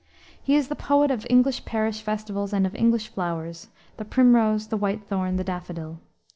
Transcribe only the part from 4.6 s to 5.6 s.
the whitethorn, the